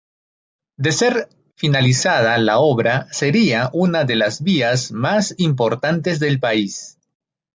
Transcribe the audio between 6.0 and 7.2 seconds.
del país.